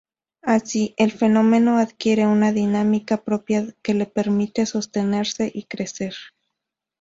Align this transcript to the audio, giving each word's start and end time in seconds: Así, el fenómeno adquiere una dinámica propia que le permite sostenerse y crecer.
Así, 0.41 0.95
el 0.97 1.11
fenómeno 1.11 1.77
adquiere 1.77 2.25
una 2.25 2.51
dinámica 2.53 3.17
propia 3.23 3.67
que 3.83 3.93
le 3.93 4.07
permite 4.07 4.65
sostenerse 4.65 5.51
y 5.53 5.65
crecer. 5.65 6.15